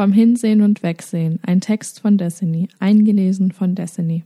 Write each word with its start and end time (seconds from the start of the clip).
Vom 0.00 0.12
Hinsehen 0.12 0.62
und 0.62 0.82
Wegsehen. 0.82 1.40
Ein 1.42 1.60
Text 1.60 2.00
von 2.00 2.16
Destiny. 2.16 2.70
Eingelesen 2.78 3.52
von 3.52 3.74
Destiny. 3.74 4.24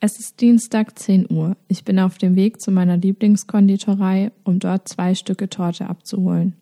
Es 0.00 0.18
ist 0.18 0.40
Dienstag 0.40 0.98
10 0.98 1.30
Uhr. 1.30 1.58
Ich 1.68 1.84
bin 1.84 1.98
auf 1.98 2.16
dem 2.16 2.36
Weg 2.36 2.62
zu 2.62 2.70
meiner 2.70 2.96
Lieblingskonditorei, 2.96 4.32
um 4.44 4.58
dort 4.58 4.88
zwei 4.88 5.14
Stücke 5.14 5.50
Torte 5.50 5.90
abzuholen. 5.90 6.54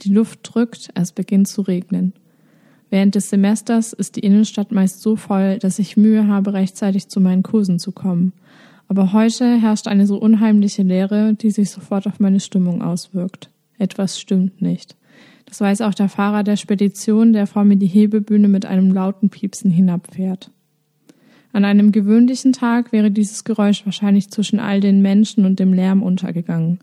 Die 0.00 0.08
Luft 0.10 0.40
drückt, 0.42 0.88
es 0.94 1.12
beginnt 1.12 1.48
zu 1.48 1.60
regnen. 1.60 2.14
Während 2.88 3.14
des 3.14 3.28
Semesters 3.28 3.92
ist 3.92 4.16
die 4.16 4.20
Innenstadt 4.20 4.72
meist 4.72 5.02
so 5.02 5.14
voll, 5.14 5.58
dass 5.58 5.78
ich 5.78 5.98
Mühe 5.98 6.28
habe, 6.28 6.54
rechtzeitig 6.54 7.08
zu 7.08 7.20
meinen 7.20 7.42
Kursen 7.42 7.78
zu 7.78 7.92
kommen. 7.92 8.32
Aber 8.86 9.12
heute 9.12 9.60
herrscht 9.60 9.86
eine 9.86 10.06
so 10.06 10.16
unheimliche 10.16 10.82
Leere, 10.82 11.34
die 11.34 11.50
sich 11.50 11.68
sofort 11.68 12.06
auf 12.06 12.20
meine 12.20 12.40
Stimmung 12.40 12.80
auswirkt. 12.80 13.50
Etwas 13.76 14.18
stimmt 14.18 14.62
nicht. 14.62 14.96
Das 15.48 15.62
weiß 15.62 15.80
auch 15.80 15.94
der 15.94 16.10
Fahrer 16.10 16.42
der 16.42 16.56
Spedition, 16.56 17.32
der 17.32 17.46
vor 17.46 17.64
mir 17.64 17.76
die 17.76 17.86
Hebebühne 17.86 18.48
mit 18.48 18.66
einem 18.66 18.92
lauten 18.92 19.30
Piepsen 19.30 19.70
hinabfährt. 19.70 20.50
An 21.52 21.64
einem 21.64 21.90
gewöhnlichen 21.90 22.52
Tag 22.52 22.92
wäre 22.92 23.10
dieses 23.10 23.44
Geräusch 23.44 23.86
wahrscheinlich 23.86 24.30
zwischen 24.30 24.60
all 24.60 24.80
den 24.80 25.00
Menschen 25.00 25.46
und 25.46 25.58
dem 25.58 25.72
Lärm 25.72 26.02
untergegangen. 26.02 26.80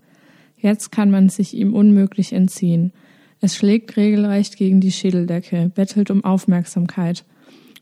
Jetzt 0.58 0.90
kann 0.90 1.10
man 1.12 1.28
sich 1.28 1.54
ihm 1.54 1.74
unmöglich 1.74 2.32
entziehen. 2.32 2.92
Es 3.40 3.54
schlägt 3.54 3.96
regelrecht 3.96 4.56
gegen 4.56 4.80
die 4.80 4.90
Schädeldecke, 4.90 5.70
bettelt 5.72 6.10
um 6.10 6.24
Aufmerksamkeit. 6.24 7.24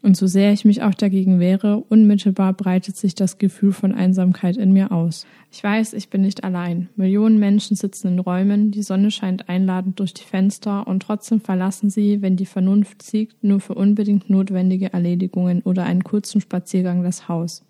Und 0.05 0.19
so 0.19 0.27
sehr 0.27 0.53
ich 0.53 0.67
mich 0.67 0.83
auch 0.83 0.93
dagegen 0.93 1.41
wehre, 1.41 1.79
unmittelbar 1.79 2.53
breitet 2.53 2.95
sich 2.95 3.15
das 3.15 3.39
Gefühl 3.39 3.73
von 3.73 3.95
Einsamkeit 3.95 4.59
in 4.59 4.71
mir 4.71 4.93
aus. 4.93 5.27
Ich 5.51 5.65
weiß, 5.65 5.95
ich 5.95 6.11
bin 6.11 6.21
nicht 6.21 6.45
allein. 6.45 6.91
Millionen 6.95 7.39
Menschen 7.39 7.75
sitzen 7.75 8.09
in 8.09 8.19
Räumen, 8.19 8.71
die 8.71 8.83
Sonne 8.83 9.11
scheint 9.11 9.49
einladend 9.49 9.99
durch 10.01 10.13
die 10.13 10.25
Fenster 10.25 10.87
und 10.87 11.01
trotzdem 11.01 11.41
verlassen 11.41 11.89
sie, 11.89 12.21
wenn 12.21 12.37
die 12.37 12.45
Vernunft 12.45 13.03
siegt, 13.03 13.43
nur 13.43 13.61
für 13.61 13.77
unbedingt 13.77 14.29
notwendige 14.29 14.93
Erledigungen 14.93 15.63
oder 15.63 15.85
einen 15.85 16.05
kurzen 16.05 16.43
Spaziergang 16.43 17.03
das 17.03 17.27
Haus. 17.27 17.65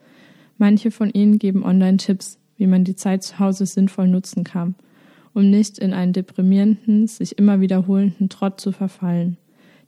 Manche 0.58 0.91
von 0.91 1.11
ihnen 1.11 1.39
geben 1.39 1.62
online 1.62 1.98
Tipps, 1.98 2.41
wie 2.56 2.67
man 2.67 2.83
die 2.83 2.97
Zeit 2.97 3.23
zu 3.23 3.39
Hause 3.39 3.64
sinnvoll 3.64 4.08
nutzen 4.08 4.42
kann, 4.42 4.75
um 5.34 5.51
nicht 5.51 5.78
in 5.78 5.92
einen 5.92 6.12
deprimierenden, 6.12 7.06
sich 7.06 7.39
immer 7.39 7.61
wiederholenden 7.61 8.28
Trott 8.28 8.61
zu 8.61 8.73
verfallen. 8.73 9.36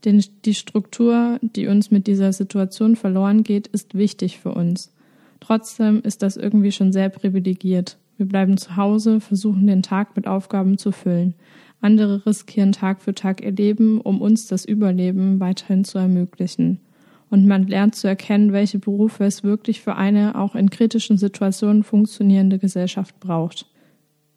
Denn 0.06 0.24
die 0.44 0.54
Struktur, 0.54 1.40
die 1.42 1.66
uns 1.66 1.90
mit 1.90 2.06
dieser 2.06 2.32
Situation 2.32 2.94
verloren 2.94 3.42
geht, 3.42 3.66
ist 3.66 3.96
wichtig 3.96 4.38
für 4.38 4.54
uns. 4.54 4.94
Trotzdem 5.40 6.00
ist 6.02 6.22
das 6.22 6.36
irgendwie 6.36 6.70
schon 6.70 6.92
sehr 6.92 7.08
privilegiert. 7.08 7.98
Wir 8.16 8.26
bleiben 8.26 8.56
zu 8.56 8.76
Hause, 8.76 9.20
versuchen 9.20 9.66
den 9.66 9.82
Tag 9.82 10.16
mit 10.16 10.28
Aufgaben 10.28 10.78
zu 10.78 10.92
füllen. 10.92 11.34
Andere 11.80 12.24
riskieren 12.24 12.70
Tag 12.70 13.02
für 13.02 13.14
Tag 13.14 13.42
ihr 13.42 13.50
Leben, 13.50 14.00
um 14.00 14.20
uns 14.20 14.46
das 14.46 14.64
Überleben 14.64 15.40
weiterhin 15.40 15.84
zu 15.84 15.98
ermöglichen. 15.98 16.80
Und 17.28 17.44
man 17.44 17.66
lernt 17.66 17.96
zu 17.96 18.06
erkennen, 18.06 18.52
welche 18.52 18.78
Berufe 18.78 19.24
es 19.24 19.42
wirklich 19.42 19.80
für 19.80 19.96
eine 19.96 20.38
auch 20.38 20.54
in 20.54 20.70
kritischen 20.70 21.18
Situationen 21.18 21.82
funktionierende 21.82 22.60
Gesellschaft 22.60 23.18
braucht. 23.18 23.66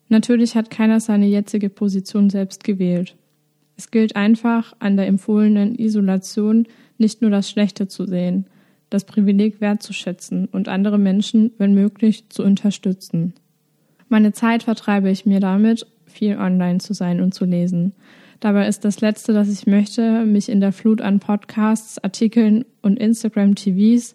Natürlich 0.07 0.55
hat 0.55 0.71
keiner 0.71 0.99
seine 0.99 1.27
jetzige 1.27 1.69
Position 1.69 2.31
selbst 2.31 2.63
gewählt. 2.63 3.15
Es 3.79 3.91
gilt 3.91 4.17
einfach, 4.17 4.73
an 4.79 4.97
der 4.97 5.07
empfohlenen 5.07 5.73
Isolation 5.73 6.67
nicht 6.97 7.21
nur 7.21 7.31
das 7.31 7.49
Schlechte 7.49 7.87
zu 7.87 8.05
sehen, 8.05 8.45
das 8.89 9.05
Privileg 9.05 9.61
wertzuschätzen 9.61 10.49
und 10.51 10.67
andere 10.67 10.97
Menschen, 10.97 11.51
wenn 11.57 11.73
möglich, 11.73 12.27
zu 12.27 12.43
unterstützen. 12.43 13.35
Meine 14.09 14.33
Zeit 14.33 14.63
vertreibe 14.63 15.09
ich 15.09 15.25
mir 15.25 15.39
damit, 15.39 15.87
viel 16.07 16.35
online 16.37 16.79
zu 16.79 16.93
sein 16.93 17.21
und 17.21 17.33
zu 17.33 17.45
lesen. 17.45 17.93
Dabei 18.41 18.67
ist 18.67 18.83
das 18.83 18.99
Letzte, 18.99 19.31
das 19.31 19.47
ich 19.47 19.65
möchte, 19.65 20.25
mich 20.25 20.49
in 20.49 20.59
der 20.59 20.73
Flut 20.73 20.99
an 20.99 21.21
Podcasts, 21.21 22.03
Artikeln 22.03 22.65
und 22.81 22.99
Instagram-TVs 22.99 24.13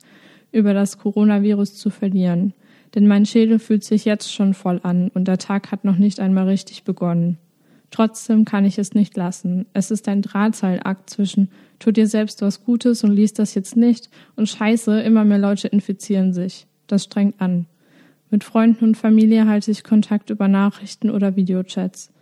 über 0.52 0.74
das 0.74 0.98
Coronavirus 0.98 1.72
zu 1.72 1.88
verlieren. 1.88 2.52
Denn 2.94 3.06
mein 3.06 3.24
Schädel 3.24 3.58
fühlt 3.58 3.82
sich 3.82 4.04
jetzt 4.04 4.30
schon 4.30 4.52
voll 4.52 4.80
an 4.82 5.10
und 5.14 5.26
der 5.26 5.38
Tag 5.38 5.72
hat 5.72 5.86
noch 5.86 5.96
nicht 5.96 6.20
einmal 6.20 6.48
richtig 6.48 6.84
begonnen. 6.84 7.38
Trotzdem 7.94 8.44
kann 8.44 8.64
ich 8.64 8.76
es 8.80 8.92
nicht 8.94 9.16
lassen. 9.16 9.66
Es 9.72 9.92
ist 9.92 10.08
ein 10.08 10.20
Drahtseilakt 10.20 11.08
zwischen 11.08 11.48
tu 11.78 11.92
dir 11.92 12.08
selbst 12.08 12.42
was 12.42 12.64
Gutes 12.64 13.04
und 13.04 13.12
liest 13.12 13.38
das 13.38 13.54
jetzt 13.54 13.76
nicht 13.76 14.10
und 14.34 14.48
scheiße, 14.48 15.00
immer 15.02 15.24
mehr 15.24 15.38
Leute 15.38 15.68
infizieren 15.68 16.32
sich. 16.32 16.66
Das 16.88 17.04
strengt 17.04 17.40
an. 17.40 17.66
Mit 18.32 18.42
Freunden 18.42 18.84
und 18.86 18.96
Familie 18.96 19.46
halte 19.46 19.70
ich 19.70 19.84
Kontakt 19.84 20.30
über 20.30 20.48
Nachrichten 20.48 21.08
oder 21.08 21.36
Videochats. 21.36 22.12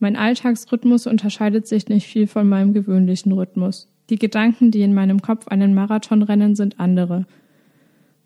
Mein 0.00 0.16
Alltagsrhythmus 0.16 1.06
unterscheidet 1.06 1.68
sich 1.68 1.86
nicht 1.86 2.08
viel 2.08 2.26
von 2.26 2.48
meinem 2.48 2.72
gewöhnlichen 2.72 3.30
Rhythmus. 3.30 3.86
Die 4.08 4.18
Gedanken, 4.18 4.72
die 4.72 4.82
in 4.82 4.94
meinem 4.94 5.22
Kopf 5.22 5.46
einen 5.46 5.74
Marathon 5.74 6.24
rennen, 6.24 6.56
sind 6.56 6.80
andere. 6.80 7.24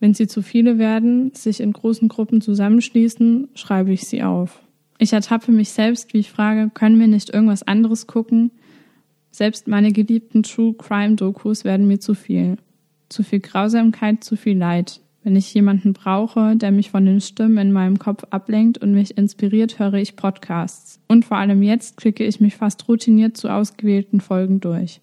Wenn 0.01 0.15
sie 0.15 0.27
zu 0.27 0.41
viele 0.41 0.79
werden, 0.79 1.35
sich 1.35 1.61
in 1.61 1.75
großen 1.75 2.09
Gruppen 2.09 2.41
zusammenschließen, 2.41 3.49
schreibe 3.55 3.93
ich 3.93 4.09
sie 4.09 4.23
auf. 4.23 4.64
Ich 4.99 5.13
ertappe 5.13 5.53
mich 5.53 5.71
selbst, 5.71 6.15
wie 6.15 6.19
ich 6.19 6.31
frage, 6.31 6.71
können 6.73 7.01
wir 7.01 7.09
nicht 7.09 7.31
irgendwas 7.31 7.63
anderes 7.63 8.07
gucken? 8.07 8.51
Selbst 9.31 9.67
meine 9.67 9.93
geliebten 9.93 10.45
True 10.45 10.75
Crime 10.75 11.17
Dokus 11.17 11.65
werden 11.65 11.89
mir 11.89 11.99
zu 11.99 12.15
viel. 12.15 12.57
Zu 13.09 13.25
viel 13.25 13.41
Grausamkeit, 13.41 14.23
zu 14.23 14.37
viel 14.37 14.57
Leid. 14.57 15.01
Wenn 15.25 15.37
ich 15.37 15.53
jemanden 15.55 15.95
brauche, 15.95 16.55
der 16.55 16.71
mich 16.71 16.91
von 16.91 17.07
den 17.07 17.21
Stimmen 17.21 17.59
in 17.59 17.73
meinem 17.73 17.99
Kopf 17.99 18.25
ablenkt 18.31 18.79
und 18.79 18.93
mich 18.93 19.17
inspiriert, 19.17 19.79
höre 19.79 19.95
ich 19.95 20.17
Podcasts. 20.17 21.01
Und 21.09 21.25
vor 21.25 21.39
allem 21.39 21.63
jetzt 21.63 21.97
klicke 21.97 22.25
ich 22.25 22.41
mich 22.41 22.57
fast 22.57 22.87
routiniert 22.89 23.37
zu 23.37 23.49
ausgewählten 23.49 24.21
Folgen 24.21 24.61
durch. 24.61 25.01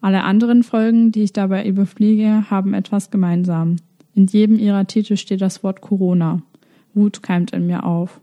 Alle 0.00 0.24
anderen 0.24 0.62
Folgen, 0.62 1.12
die 1.12 1.22
ich 1.22 1.32
dabei 1.32 1.66
überfliege, 1.66 2.50
haben 2.50 2.72
etwas 2.72 3.10
gemeinsam. 3.10 3.76
In 4.14 4.26
jedem 4.26 4.58
ihrer 4.58 4.86
Titel 4.86 5.16
steht 5.16 5.40
das 5.40 5.62
Wort 5.62 5.80
Corona. 5.80 6.42
Wut 6.94 7.22
keimt 7.22 7.52
in 7.52 7.66
mir 7.66 7.84
auf. 7.84 8.20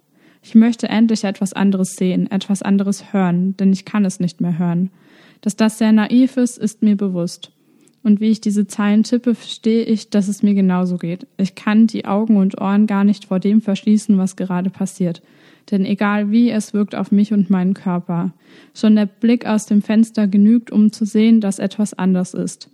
Ich 0.48 0.54
möchte 0.54 0.88
endlich 0.90 1.24
etwas 1.24 1.54
anderes 1.54 1.96
sehen, 1.96 2.30
etwas 2.30 2.62
anderes 2.62 3.12
hören, 3.12 3.58
denn 3.58 3.74
ich 3.74 3.84
kann 3.84 4.06
es 4.06 4.20
nicht 4.20 4.42
mehr 4.42 4.60
hören. 4.60 4.92
Dass 5.42 5.56
das 5.56 5.80
sehr 5.80 5.92
naiv 5.92 6.38
ist, 6.38 6.60
ist 6.60 6.84
mir 6.84 6.96
bewusst. 6.96 7.52
Und 8.04 8.22
wie 8.22 8.30
ich 8.30 8.42
diese 8.42 8.68
Zeilen 8.68 9.02
tippe, 9.02 9.34
verstehe 9.34 9.82
ich, 9.86 10.12
dass 10.12 10.28
es 10.28 10.44
mir 10.44 10.54
genauso 10.54 10.98
geht. 10.98 11.26
Ich 11.38 11.56
kann 11.56 11.88
die 11.88 12.06
Augen 12.06 12.38
und 12.38 12.62
Ohren 12.62 12.86
gar 12.86 13.04
nicht 13.04 13.26
vor 13.26 13.40
dem 13.40 13.60
verschließen, 13.60 14.20
was 14.20 14.36
gerade 14.36 14.70
passiert. 14.70 15.24
Denn 15.72 15.84
egal 15.84 16.30
wie, 16.30 16.52
es 16.52 16.76
wirkt 16.76 16.94
auf 16.94 17.12
mich 17.12 17.34
und 17.34 17.50
meinen 17.50 17.74
Körper. 17.74 18.32
Schon 18.76 18.98
der 18.98 19.08
Blick 19.08 19.48
aus 19.48 19.66
dem 19.66 19.82
Fenster 19.82 20.28
genügt, 20.28 20.70
um 20.70 20.92
zu 20.92 21.06
sehen, 21.06 21.42
dass 21.42 21.58
etwas 21.58 21.96
anders 21.96 22.36
ist. 22.36 22.70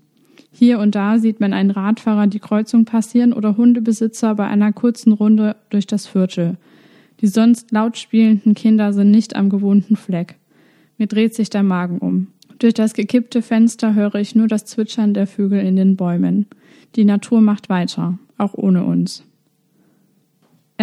Hier 0.52 0.78
und 0.80 0.94
da 0.94 1.20
sieht 1.20 1.40
man 1.40 1.54
einen 1.54 1.72
Radfahrer 1.72 2.28
die 2.28 2.40
Kreuzung 2.40 2.84
passieren 2.84 3.32
oder 3.32 3.56
Hundebesitzer 3.56 4.36
bei 4.36 4.48
einer 4.48 4.74
kurzen 4.74 5.14
Runde 5.14 5.56
durch 5.70 5.88
das 5.88 6.06
Viertel. 6.06 6.58
Die 7.22 7.28
sonst 7.28 7.72
laut 7.72 7.98
spielenden 7.98 8.56
Kinder 8.56 8.94
sind 8.94 9.12
nicht 9.12 9.36
am 9.36 9.50
gewohnten 9.50 9.96
Fleck. 9.96 10.36
Mir 10.98 11.08
dreht 11.08 11.36
sich 11.36 11.50
der 11.50 11.64
Magen 11.64 12.00
um. 12.00 12.28
Durch 12.60 12.74
das 12.74 12.94
gekippte 12.94 13.42
Fenster 13.42 13.96
höre 13.96 14.16
ich 14.16 14.36
nur 14.36 14.48
das 14.48 14.66
Zwitschern 14.66 15.14
der 15.14 15.28
Vögel 15.28 15.60
in 15.62 15.76
den 15.76 15.96
Bäumen. 15.96 16.48
Die 16.96 17.06
Natur 17.06 17.42
macht 17.42 17.70
weiter, 17.70 18.20
auch 18.38 18.54
ohne 18.54 18.84
uns. 18.84 19.24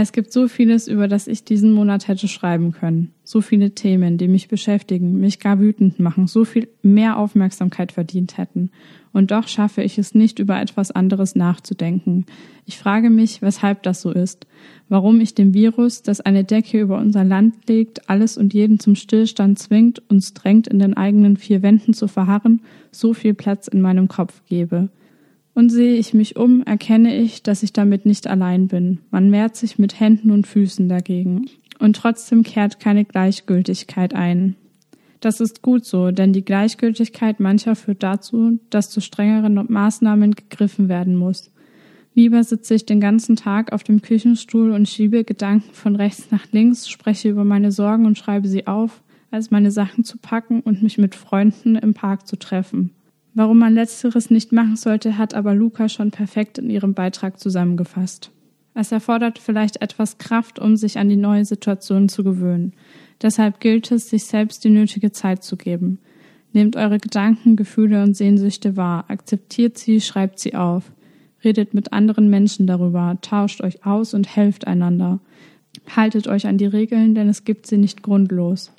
Es 0.00 0.12
gibt 0.12 0.32
so 0.32 0.46
vieles, 0.46 0.86
über 0.86 1.08
das 1.08 1.26
ich 1.26 1.42
diesen 1.42 1.72
Monat 1.72 2.06
hätte 2.06 2.28
schreiben 2.28 2.70
können. 2.70 3.10
So 3.24 3.40
viele 3.40 3.72
Themen, 3.72 4.16
die 4.16 4.28
mich 4.28 4.46
beschäftigen, 4.46 5.18
mich 5.18 5.40
gar 5.40 5.58
wütend 5.58 5.98
machen, 5.98 6.28
so 6.28 6.44
viel 6.44 6.68
mehr 6.82 7.18
Aufmerksamkeit 7.18 7.90
verdient 7.90 8.38
hätten. 8.38 8.70
Und 9.12 9.32
doch 9.32 9.48
schaffe 9.48 9.82
ich 9.82 9.98
es 9.98 10.14
nicht, 10.14 10.38
über 10.38 10.60
etwas 10.60 10.92
anderes 10.92 11.34
nachzudenken. 11.34 12.26
Ich 12.64 12.78
frage 12.78 13.10
mich, 13.10 13.42
weshalb 13.42 13.82
das 13.82 14.00
so 14.00 14.12
ist. 14.12 14.46
Warum 14.88 15.20
ich 15.20 15.34
dem 15.34 15.52
Virus, 15.52 16.02
das 16.02 16.20
eine 16.20 16.44
Decke 16.44 16.80
über 16.80 16.98
unser 16.98 17.24
Land 17.24 17.68
legt, 17.68 18.08
alles 18.08 18.38
und 18.38 18.54
jeden 18.54 18.78
zum 18.78 18.94
Stillstand 18.94 19.58
zwingt, 19.58 20.00
uns 20.08 20.32
drängt, 20.32 20.68
in 20.68 20.78
den 20.78 20.96
eigenen 20.96 21.36
vier 21.36 21.62
Wänden 21.62 21.92
zu 21.92 22.06
verharren, 22.06 22.62
so 22.92 23.14
viel 23.14 23.34
Platz 23.34 23.66
in 23.66 23.80
meinem 23.80 24.06
Kopf 24.06 24.42
gebe. 24.48 24.90
Und 25.58 25.70
sehe 25.70 25.96
ich 25.96 26.14
mich 26.14 26.36
um, 26.36 26.62
erkenne 26.62 27.16
ich, 27.16 27.42
dass 27.42 27.64
ich 27.64 27.72
damit 27.72 28.06
nicht 28.06 28.28
allein 28.28 28.68
bin. 28.68 29.00
Man 29.10 29.28
mehrt 29.28 29.56
sich 29.56 29.76
mit 29.76 29.98
Händen 29.98 30.30
und 30.30 30.46
Füßen 30.46 30.88
dagegen. 30.88 31.46
Und 31.80 31.96
trotzdem 31.96 32.44
kehrt 32.44 32.78
keine 32.78 33.04
Gleichgültigkeit 33.04 34.14
ein. 34.14 34.54
Das 35.18 35.40
ist 35.40 35.60
gut 35.60 35.84
so, 35.84 36.12
denn 36.12 36.32
die 36.32 36.44
Gleichgültigkeit 36.44 37.40
mancher 37.40 37.74
führt 37.74 38.04
dazu, 38.04 38.60
dass 38.70 38.90
zu 38.90 39.00
strengeren 39.00 39.66
Maßnahmen 39.68 40.36
gegriffen 40.36 40.88
werden 40.88 41.16
muss. 41.16 41.50
Lieber 42.14 42.44
sitze 42.44 42.76
ich 42.76 42.86
den 42.86 43.00
ganzen 43.00 43.34
Tag 43.34 43.72
auf 43.72 43.82
dem 43.82 44.00
Küchenstuhl 44.00 44.70
und 44.70 44.88
schiebe 44.88 45.24
Gedanken 45.24 45.72
von 45.72 45.96
rechts 45.96 46.30
nach 46.30 46.46
links, 46.52 46.88
spreche 46.88 47.30
über 47.30 47.42
meine 47.42 47.72
Sorgen 47.72 48.06
und 48.06 48.16
schreibe 48.16 48.46
sie 48.46 48.68
auf, 48.68 49.02
als 49.32 49.50
meine 49.50 49.72
Sachen 49.72 50.04
zu 50.04 50.18
packen 50.18 50.60
und 50.60 50.84
mich 50.84 50.98
mit 50.98 51.16
Freunden 51.16 51.74
im 51.74 51.94
Park 51.94 52.28
zu 52.28 52.36
treffen. 52.36 52.92
Warum 53.38 53.58
man 53.58 53.74
letzteres 53.74 54.30
nicht 54.30 54.50
machen 54.50 54.74
sollte, 54.74 55.16
hat 55.16 55.32
aber 55.32 55.54
Luca 55.54 55.88
schon 55.88 56.10
perfekt 56.10 56.58
in 56.58 56.70
ihrem 56.70 56.94
Beitrag 56.94 57.38
zusammengefasst. 57.38 58.32
Es 58.74 58.90
erfordert 58.90 59.38
vielleicht 59.38 59.80
etwas 59.80 60.18
Kraft, 60.18 60.58
um 60.58 60.74
sich 60.74 60.98
an 60.98 61.08
die 61.08 61.14
neue 61.14 61.44
Situation 61.44 62.08
zu 62.08 62.24
gewöhnen. 62.24 62.72
Deshalb 63.22 63.60
gilt 63.60 63.92
es, 63.92 64.10
sich 64.10 64.24
selbst 64.24 64.64
die 64.64 64.70
nötige 64.70 65.12
Zeit 65.12 65.44
zu 65.44 65.56
geben. 65.56 66.00
Nehmt 66.52 66.74
eure 66.74 66.98
Gedanken, 66.98 67.54
Gefühle 67.54 68.02
und 68.02 68.16
Sehnsüchte 68.16 68.76
wahr, 68.76 69.04
akzeptiert 69.06 69.78
sie, 69.78 70.00
schreibt 70.00 70.40
sie 70.40 70.56
auf. 70.56 70.90
Redet 71.44 71.74
mit 71.74 71.92
anderen 71.92 72.28
Menschen 72.30 72.66
darüber, 72.66 73.18
tauscht 73.22 73.60
euch 73.60 73.86
aus 73.86 74.14
und 74.14 74.34
helft 74.34 74.66
einander. 74.66 75.20
Haltet 75.94 76.26
euch 76.26 76.48
an 76.48 76.58
die 76.58 76.66
Regeln, 76.66 77.14
denn 77.14 77.28
es 77.28 77.44
gibt 77.44 77.68
sie 77.68 77.78
nicht 77.78 78.02
grundlos. 78.02 78.72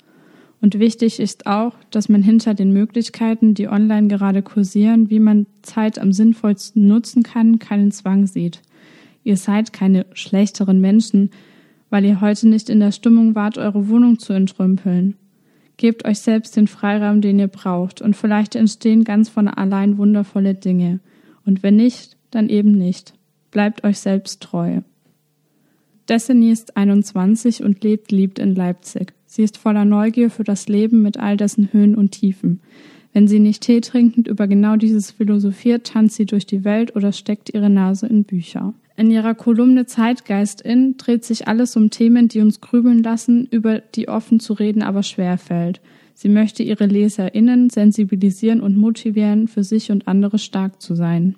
Und 0.60 0.78
wichtig 0.78 1.20
ist 1.20 1.46
auch, 1.46 1.72
dass 1.90 2.08
man 2.08 2.22
hinter 2.22 2.52
den 2.54 2.72
Möglichkeiten, 2.72 3.54
die 3.54 3.68
online 3.68 4.08
gerade 4.08 4.42
kursieren, 4.42 5.08
wie 5.08 5.20
man 5.20 5.46
Zeit 5.62 5.98
am 5.98 6.12
sinnvollsten 6.12 6.86
nutzen 6.86 7.22
kann, 7.22 7.58
keinen 7.58 7.92
Zwang 7.92 8.26
sieht. 8.26 8.60
Ihr 9.24 9.36
seid 9.36 9.72
keine 9.72 10.06
schlechteren 10.12 10.80
Menschen, 10.80 11.30
weil 11.88 12.04
ihr 12.04 12.20
heute 12.20 12.48
nicht 12.48 12.68
in 12.68 12.80
der 12.80 12.92
Stimmung 12.92 13.34
wart, 13.34 13.58
eure 13.58 13.88
Wohnung 13.88 14.18
zu 14.18 14.32
entrümpeln. 14.32 15.16
Gebt 15.78 16.04
euch 16.04 16.18
selbst 16.18 16.56
den 16.56 16.66
Freiraum, 16.66 17.22
den 17.22 17.38
ihr 17.38 17.48
braucht, 17.48 18.02
und 18.02 18.14
vielleicht 18.14 18.54
entstehen 18.54 19.02
ganz 19.04 19.30
von 19.30 19.48
allein 19.48 19.96
wundervolle 19.96 20.54
Dinge. 20.54 21.00
Und 21.46 21.62
wenn 21.62 21.76
nicht, 21.76 22.18
dann 22.30 22.50
eben 22.50 22.72
nicht. 22.72 23.14
Bleibt 23.50 23.82
euch 23.82 23.98
selbst 23.98 24.42
treu. 24.42 24.82
Destiny 26.08 26.50
ist 26.50 26.76
21 26.76 27.62
und 27.62 27.82
lebt 27.82 28.12
liebt 28.12 28.38
in 28.38 28.54
Leipzig. 28.54 29.14
Sie 29.32 29.44
ist 29.44 29.58
voller 29.58 29.84
Neugier 29.84 30.28
für 30.28 30.42
das 30.42 30.66
Leben 30.66 31.02
mit 31.02 31.16
all 31.16 31.36
dessen 31.36 31.72
Höhen 31.72 31.94
und 31.94 32.10
Tiefen. 32.10 32.58
Wenn 33.12 33.28
sie 33.28 33.38
nicht 33.38 33.62
Tee 33.62 33.80
trinkend 33.80 34.26
über 34.26 34.48
genau 34.48 34.74
dieses 34.74 35.12
philosophiert, 35.12 35.86
tanzt 35.86 36.16
sie 36.16 36.26
durch 36.26 36.46
die 36.46 36.64
Welt 36.64 36.96
oder 36.96 37.12
steckt 37.12 37.54
ihre 37.54 37.70
Nase 37.70 38.08
in 38.08 38.24
Bücher. 38.24 38.74
In 38.96 39.08
ihrer 39.08 39.36
Kolumne 39.36 39.86
Zeitgeist 39.86 40.60
in 40.60 40.96
dreht 40.96 41.24
sich 41.24 41.46
alles 41.46 41.76
um 41.76 41.90
Themen, 41.90 42.26
die 42.26 42.40
uns 42.40 42.60
grübeln 42.60 43.04
lassen, 43.04 43.46
über 43.52 43.78
die 43.78 44.08
offen 44.08 44.40
zu 44.40 44.52
reden 44.52 44.82
aber 44.82 45.04
schwer 45.04 45.38
fällt. 45.38 45.80
Sie 46.14 46.28
möchte 46.28 46.64
ihre 46.64 46.86
LeserInnen 46.86 47.70
sensibilisieren 47.70 48.60
und 48.60 48.76
motivieren, 48.76 49.46
für 49.46 49.62
sich 49.62 49.92
und 49.92 50.08
andere 50.08 50.40
stark 50.40 50.82
zu 50.82 50.96
sein. 50.96 51.36